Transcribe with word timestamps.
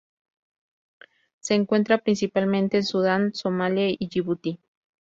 Se 1.41 1.53
encuentra 1.53 1.99
principalmente 1.99 2.77
en 2.77 2.83
Sudán, 2.83 3.35
Somalia, 3.35 3.85
y 3.87 4.09
Yibuti. 4.09 4.59